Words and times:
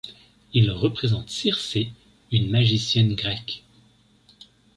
Il 0.53 0.71
représente 0.71 1.29
Circé, 1.29 1.93
une 2.31 2.49
magicienne 2.49 3.13
grecque. 3.13 3.61